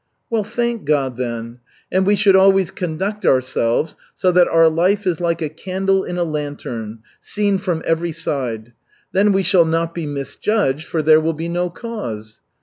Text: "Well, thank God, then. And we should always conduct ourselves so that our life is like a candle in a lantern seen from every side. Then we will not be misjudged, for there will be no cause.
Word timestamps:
"Well, 0.31 0.43
thank 0.43 0.83
God, 0.85 1.17
then. 1.17 1.59
And 1.91 2.07
we 2.07 2.15
should 2.15 2.35
always 2.35 2.71
conduct 2.71 3.23
ourselves 3.23 3.95
so 4.15 4.31
that 4.31 4.47
our 4.47 4.67
life 4.67 5.05
is 5.05 5.21
like 5.21 5.43
a 5.43 5.47
candle 5.49 6.03
in 6.03 6.17
a 6.17 6.23
lantern 6.23 7.03
seen 7.19 7.59
from 7.59 7.83
every 7.85 8.11
side. 8.11 8.73
Then 9.11 9.31
we 9.31 9.45
will 9.53 9.65
not 9.65 9.93
be 9.93 10.07
misjudged, 10.07 10.87
for 10.87 11.03
there 11.03 11.21
will 11.21 11.33
be 11.33 11.49
no 11.49 11.69
cause. 11.69 12.41